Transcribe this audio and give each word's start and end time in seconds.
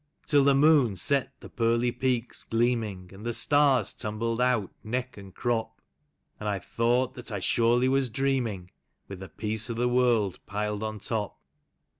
Till 0.25 0.43
the 0.43 0.55
moon 0.55 0.95
set 0.95 1.31
the 1.41 1.49
pearly 1.51 1.91
peaks 1.91 2.43
gloaming, 2.43 3.11
And 3.13 3.23
the 3.23 3.35
stars 3.35 3.93
tumbled 3.93 4.41
out, 4.41 4.71
neck 4.83 5.15
and 5.15 5.31
crop; 5.31 5.79
And 6.39 6.49
I've 6.49 6.65
thought 6.65 7.13
that 7.13 7.31
I 7.31 7.39
surely 7.39 7.87
was 7.87 8.09
dreaming, 8.09 8.71
With 9.07 9.19
the 9.19 9.29
peace 9.29 9.69
o' 9.69 9.75
the 9.75 9.87
world 9.87 10.39
piled 10.47 10.81
on 10.81 10.99
top. 11.01 11.37